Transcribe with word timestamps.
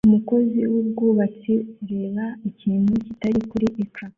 Umukozi 0.07 0.59
wubwubatsi 0.71 1.53
ureba 1.83 2.25
ikintu 2.49 2.91
kitari 3.05 3.39
kuri 3.49 3.65
ecran 3.83 4.09